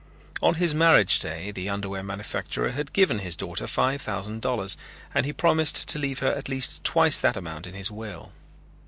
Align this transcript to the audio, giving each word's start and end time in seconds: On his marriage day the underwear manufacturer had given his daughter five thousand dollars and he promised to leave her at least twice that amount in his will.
On 0.41 0.55
his 0.55 0.73
marriage 0.73 1.19
day 1.19 1.51
the 1.51 1.69
underwear 1.69 2.01
manufacturer 2.01 2.71
had 2.71 2.91
given 2.91 3.19
his 3.19 3.37
daughter 3.37 3.67
five 3.67 4.01
thousand 4.01 4.41
dollars 4.41 4.75
and 5.13 5.27
he 5.27 5.31
promised 5.31 5.87
to 5.89 5.99
leave 5.99 6.17
her 6.25 6.31
at 6.33 6.49
least 6.49 6.83
twice 6.83 7.19
that 7.19 7.37
amount 7.37 7.67
in 7.67 7.75
his 7.75 7.91
will. 7.91 8.31